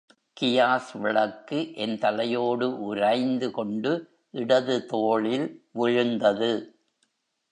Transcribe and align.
Gas 0.39 0.97
விளக்கு 0.97 1.75
என் 1.75 1.97
தலையோடு 1.97 2.67
உராய்ந்து 2.79 3.51
கொண்டு 3.51 3.91
இடது 4.31 4.85
தோளில் 4.85 5.47
விழுந்தது. 5.71 6.51